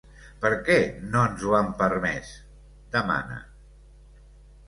Per 0.43 0.49
què 0.69 0.77
no 1.15 1.19
ens 1.31 1.43
ho 1.49 1.51
han 1.57 1.67
permès?, 1.81 2.31
demana. 2.97 3.37